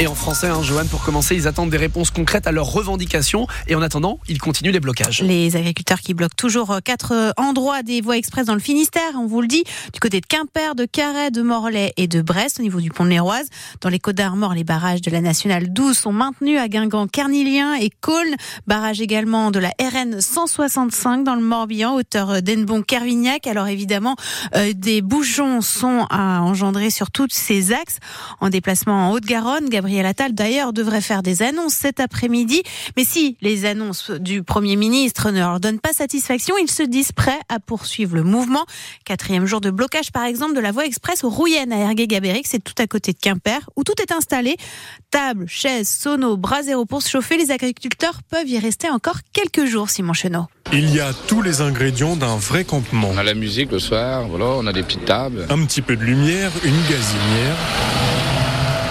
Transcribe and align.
Et 0.00 0.08
en 0.08 0.14
français, 0.16 0.48
hein, 0.48 0.60
Johan, 0.60 0.86
pour 0.90 1.04
commencer, 1.04 1.36
ils 1.36 1.46
attendent 1.46 1.70
des 1.70 1.76
réponses 1.76 2.10
concrètes 2.10 2.48
à 2.48 2.52
leurs 2.52 2.66
revendications. 2.66 3.46
Et 3.68 3.76
en 3.76 3.82
attendant, 3.82 4.18
ils 4.28 4.40
continuent 4.40 4.72
les 4.72 4.80
blocages. 4.80 5.22
Les 5.22 5.54
agriculteurs 5.54 6.00
qui 6.00 6.14
bloquent 6.14 6.34
toujours 6.36 6.78
quatre 6.82 7.32
endroits 7.36 7.84
des 7.84 8.00
voies 8.00 8.16
express 8.16 8.46
dans 8.46 8.54
le 8.54 8.60
Finistère, 8.60 9.12
on 9.16 9.26
vous 9.26 9.40
le 9.40 9.46
dit, 9.46 9.62
du 9.92 10.00
côté 10.00 10.20
de 10.20 10.26
Quimper, 10.26 10.74
de 10.74 10.84
Carhaix, 10.84 11.30
de 11.30 11.42
Morlaix 11.42 11.92
et 11.96 12.08
de 12.08 12.22
Brest, 12.22 12.58
au 12.58 12.64
niveau 12.64 12.80
du 12.80 12.90
pont 12.90 13.04
de 13.04 13.10
l'Héroise. 13.10 13.46
Dans 13.82 13.88
les 13.88 14.00
Côtes 14.00 14.16
d'Armor, 14.16 14.54
les 14.54 14.64
barrages 14.64 15.00
de 15.00 15.12
la 15.12 15.20
Nationale 15.20 15.72
12 15.72 15.96
sont 15.96 16.12
maintenus 16.12 16.58
à 16.58 16.66
Guingamp, 16.66 17.06
Carnilien 17.06 17.74
et 17.74 17.90
Caulnes. 18.00 18.34
Barrage 18.66 19.00
également 19.00 19.52
de 19.52 19.60
la 19.60 19.70
RN 19.80 20.20
165 20.20 21.22
dans 21.22 21.36
le 21.36 21.42
Morbihan, 21.42 21.94
hauteur 21.94 22.42
d'Enbon, 22.42 22.82
Kervignac. 22.82 23.46
Alors 23.46 23.68
évidemment, 23.68 24.16
euh, 24.56 24.72
des 24.74 25.02
bouchons 25.02 25.60
sont 25.60 26.08
à 26.10 26.42
engendrer 26.42 26.90
sur 26.90 27.12
tous 27.12 27.28
ces 27.30 27.72
axes. 27.72 27.98
En 28.40 28.48
déplacement 28.48 29.10
en 29.10 29.12
Haute-Garonne, 29.12 29.68
Gabriel 29.84 30.06
Attal 30.06 30.32
d'ailleurs 30.32 30.72
devrait 30.72 31.02
faire 31.02 31.22
des 31.22 31.42
annonces 31.42 31.74
cet 31.74 32.00
après-midi. 32.00 32.62
Mais 32.96 33.04
si 33.04 33.36
les 33.42 33.66
annonces 33.66 34.10
du 34.10 34.42
Premier 34.42 34.76
ministre 34.76 35.30
ne 35.30 35.40
leur 35.40 35.60
donnent 35.60 35.78
pas 35.78 35.92
satisfaction, 35.92 36.54
ils 36.56 36.70
se 36.70 36.82
disent 36.82 37.12
prêts 37.12 37.38
à 37.50 37.60
poursuivre 37.60 38.16
le 38.16 38.22
mouvement. 38.22 38.64
Quatrième 39.04 39.44
jour 39.44 39.60
de 39.60 39.68
blocage 39.68 40.10
par 40.10 40.24
exemple 40.24 40.54
de 40.54 40.60
la 40.60 40.72
voie 40.72 40.86
express 40.86 41.22
au 41.22 41.28
Rouyen 41.28 41.70
à 41.70 41.76
Ergué-Gabéric, 41.76 42.46
c'est 42.46 42.64
tout 42.64 42.72
à 42.78 42.86
côté 42.86 43.12
de 43.12 43.18
Quimper, 43.18 43.60
où 43.76 43.84
tout 43.84 43.92
est 44.00 44.10
installé. 44.10 44.56
Table, 45.10 45.44
chaises, 45.48 45.90
sono, 45.90 46.38
brasero 46.38 46.86
pour 46.86 47.02
se 47.02 47.10
chauffer. 47.10 47.36
Les 47.36 47.50
agriculteurs 47.50 48.20
peuvent 48.30 48.48
y 48.48 48.58
rester 48.58 48.88
encore 48.88 49.18
quelques 49.34 49.66
jours, 49.66 49.90
Simon 49.90 50.14
Chenot. 50.14 50.46
Il 50.72 50.94
y 50.94 51.00
a 51.00 51.12
tous 51.28 51.42
les 51.42 51.60
ingrédients 51.60 52.16
d'un 52.16 52.36
vrai 52.36 52.64
campement. 52.64 53.10
On 53.12 53.18
a 53.18 53.22
la 53.22 53.34
musique 53.34 53.70
le 53.70 53.80
soir, 53.80 54.26
voilà, 54.28 54.46
on 54.46 54.66
a 54.66 54.72
des 54.72 54.82
petites 54.82 55.04
tables. 55.04 55.46
Un 55.50 55.62
petit 55.66 55.82
peu 55.82 55.94
de 55.94 56.02
lumière, 56.02 56.50
une 56.64 56.80
gazinière 56.88 58.13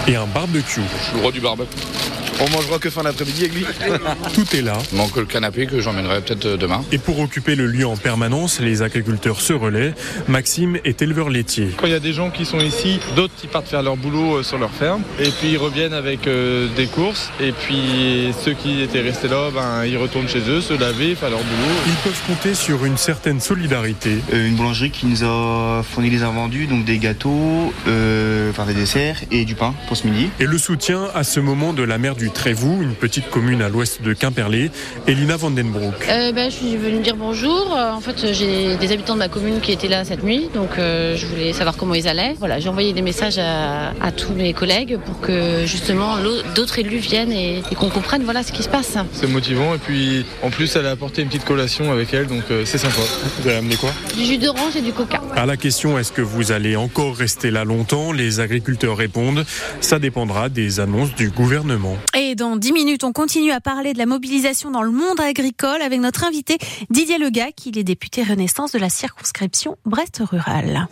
et 0.06 0.16
un 0.16 0.26
barbecue. 0.26 0.80
Le 1.14 1.22
roi 1.22 1.32
du 1.32 1.40
barbecue. 1.40 2.03
On 2.40 2.50
mangera 2.50 2.78
que 2.78 2.90
fin 2.90 3.02
d'après-midi 3.02 3.44
avec 3.44 3.54
lui. 3.54 3.66
Tout 4.34 4.56
est 4.56 4.62
là. 4.62 4.78
Il 4.92 4.98
manque 4.98 5.16
le 5.16 5.24
canapé 5.24 5.66
que 5.66 5.80
j'emmènerai 5.80 6.20
peut-être 6.20 6.46
euh, 6.46 6.56
demain. 6.56 6.82
Et 6.92 6.98
pour 6.98 7.18
occuper 7.20 7.54
le 7.54 7.66
lieu 7.66 7.86
en 7.86 7.96
permanence, 7.96 8.60
les 8.60 8.82
agriculteurs 8.82 9.40
se 9.40 9.52
relaient. 9.52 9.94
Maxime 10.28 10.78
est 10.84 11.02
éleveur 11.02 11.30
laitier. 11.30 11.70
Quand 11.76 11.86
il 11.86 11.92
y 11.92 11.96
a 11.96 12.00
des 12.00 12.12
gens 12.12 12.30
qui 12.30 12.44
sont 12.44 12.60
ici, 12.60 12.98
d'autres 13.16 13.34
qui 13.36 13.46
partent 13.46 13.68
faire 13.68 13.82
leur 13.82 13.96
boulot 13.96 14.36
euh, 14.36 14.42
sur 14.42 14.58
leur 14.58 14.70
ferme. 14.70 15.02
Et 15.18 15.30
puis 15.30 15.52
ils 15.52 15.58
reviennent 15.58 15.94
avec 15.94 16.26
euh, 16.26 16.68
des 16.76 16.86
courses. 16.86 17.30
Et 17.40 17.52
puis 17.52 18.32
ceux 18.44 18.54
qui 18.54 18.82
étaient 18.82 19.02
restés 19.02 19.28
là, 19.28 19.50
ben, 19.54 19.84
ils 19.84 19.96
retournent 19.96 20.28
chez 20.28 20.42
eux, 20.48 20.60
se 20.60 20.74
laver, 20.74 21.14
faire 21.14 21.30
leur 21.30 21.40
boulot. 21.40 21.74
Ils 21.86 21.94
peuvent 22.02 22.22
compter 22.26 22.54
sur 22.54 22.84
une 22.84 22.96
certaine 22.96 23.40
solidarité. 23.40 24.18
une 24.32 24.54
boulangerie 24.54 24.90
qui 24.90 25.06
nous 25.06 25.24
a 25.24 25.82
fourni 25.82 26.10
les 26.10 26.22
invendus, 26.22 26.66
donc 26.66 26.84
des 26.84 26.98
gâteaux, 26.98 27.72
euh, 27.88 28.50
enfin 28.50 28.66
des 28.66 28.74
desserts 28.74 29.20
et 29.30 29.44
du 29.44 29.54
pain 29.54 29.74
pour 29.86 29.96
ce 29.96 30.06
midi. 30.06 30.28
Et 30.40 30.46
le 30.46 30.58
soutien 30.58 31.08
à 31.14 31.24
ce 31.24 31.40
moment 31.40 31.72
de 31.72 31.82
la 31.82 31.98
mer 31.98 32.16
du 32.16 32.23
Trévoux, 32.30 32.82
une 32.82 32.94
petite 32.94 33.30
commune 33.30 33.62
à 33.62 33.68
l'ouest 33.68 34.02
de 34.02 34.12
Quimperlé, 34.12 34.70
Elina 35.06 35.36
Vandenbroek. 35.36 35.94
Euh, 36.08 36.32
ben, 36.32 36.50
je 36.50 36.56
suis 36.56 36.76
venue 36.76 37.00
dire 37.00 37.16
bonjour. 37.16 37.70
En 37.72 38.00
fait, 38.00 38.32
j'ai 38.32 38.76
des 38.76 38.92
habitants 38.92 39.14
de 39.14 39.18
ma 39.18 39.28
commune 39.28 39.60
qui 39.60 39.72
étaient 39.72 39.88
là 39.88 40.04
cette 40.04 40.22
nuit, 40.22 40.48
donc 40.54 40.78
euh, 40.78 41.16
je 41.16 41.26
voulais 41.26 41.52
savoir 41.52 41.76
comment 41.76 41.94
ils 41.94 42.08
allaient. 42.08 42.34
Voilà, 42.38 42.60
j'ai 42.60 42.68
envoyé 42.68 42.92
des 42.92 43.02
messages 43.02 43.38
à, 43.38 43.90
à, 44.00 44.12
tous 44.12 44.32
mes 44.32 44.52
collègues 44.52 44.98
pour 45.04 45.20
que 45.20 45.66
justement 45.66 46.16
d'autres 46.54 46.78
élus 46.78 46.98
viennent 46.98 47.32
et, 47.32 47.62
et 47.70 47.74
qu'on 47.74 47.90
comprenne 47.90 48.22
voilà 48.24 48.42
ce 48.42 48.52
qui 48.52 48.62
se 48.62 48.68
passe. 48.68 48.96
C'est 49.12 49.28
motivant 49.28 49.74
et 49.74 49.78
puis 49.78 50.24
en 50.42 50.50
plus 50.50 50.74
elle 50.76 50.86
a 50.86 50.90
apporté 50.90 51.22
une 51.22 51.28
petite 51.28 51.44
collation 51.44 51.92
avec 51.92 52.12
elle, 52.14 52.26
donc 52.26 52.44
euh, 52.50 52.64
c'est 52.64 52.78
sympa. 52.78 53.00
Vous 53.40 53.48
avez 53.48 53.58
amené 53.58 53.76
quoi? 53.76 53.90
Du 54.16 54.24
jus 54.24 54.38
d'orange 54.38 54.76
et 54.76 54.82
du 54.82 54.92
coca. 54.92 55.20
À 55.36 55.46
la 55.46 55.56
question 55.56 55.98
est-ce 55.98 56.12
que 56.12 56.22
vous 56.22 56.52
allez 56.52 56.76
encore 56.76 57.16
rester 57.16 57.50
là 57.50 57.64
longtemps, 57.64 58.12
les 58.12 58.40
agriculteurs 58.40 58.96
répondent 58.96 59.44
ça 59.80 59.98
dépendra 59.98 60.48
des 60.48 60.80
annonces 60.80 61.14
du 61.14 61.30
gouvernement. 61.30 61.96
Et 62.16 62.36
dans 62.36 62.56
10 62.56 62.72
minutes, 62.72 63.02
on 63.02 63.12
continue 63.12 63.50
à 63.50 63.60
parler 63.60 63.92
de 63.92 63.98
la 63.98 64.06
mobilisation 64.06 64.70
dans 64.70 64.82
le 64.82 64.92
monde 64.92 65.20
agricole 65.20 65.82
avec 65.82 65.98
notre 66.00 66.24
invité 66.24 66.58
Didier 66.88 67.18
Lega, 67.18 67.50
qui 67.50 67.70
est 67.76 67.82
député 67.82 68.22
Renaissance 68.22 68.70
de 68.70 68.78
la 68.78 68.88
circonscription 68.88 69.76
Brest 69.84 70.22
Rural. 70.24 70.86